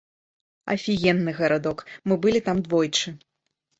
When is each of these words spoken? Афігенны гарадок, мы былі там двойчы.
Афігенны 0.75 1.31
гарадок, 1.39 1.85
мы 2.09 2.13
былі 2.25 2.39
там 2.49 2.57
двойчы. 2.69 3.07